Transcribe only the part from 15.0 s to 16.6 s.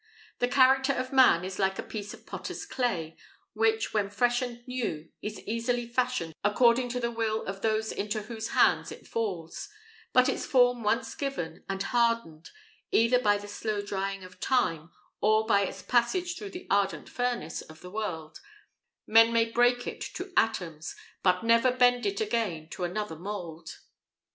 or by its passage through